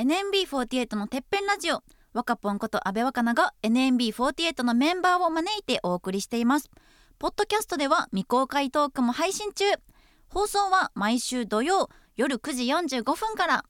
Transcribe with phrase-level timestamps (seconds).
[0.00, 1.82] NMB48 のてっぺんラジオ。
[2.14, 6.70] 若ぽんこと阿部若菜が NMB48 のメンバーを招いてお送りしています。
[7.18, 9.66] ポッドキャストでは未公開トークも配信中。
[10.28, 13.64] 放送は毎週土曜夜9時45分から。